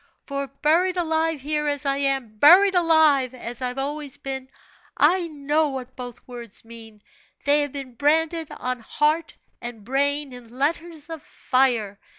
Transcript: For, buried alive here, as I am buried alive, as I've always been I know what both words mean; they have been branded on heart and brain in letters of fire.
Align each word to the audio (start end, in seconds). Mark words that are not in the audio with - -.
For, 0.25 0.47
buried 0.47 0.97
alive 0.97 1.41
here, 1.41 1.67
as 1.67 1.85
I 1.85 1.97
am 1.97 2.39
buried 2.39 2.73
alive, 2.73 3.35
as 3.35 3.61
I've 3.61 3.77
always 3.77 4.17
been 4.17 4.49
I 4.97 5.27
know 5.27 5.69
what 5.69 5.95
both 5.95 6.27
words 6.27 6.65
mean; 6.65 7.01
they 7.45 7.61
have 7.61 7.73
been 7.73 7.93
branded 7.93 8.49
on 8.49 8.79
heart 8.79 9.35
and 9.61 9.83
brain 9.85 10.33
in 10.33 10.57
letters 10.57 11.07
of 11.11 11.21
fire. 11.21 11.99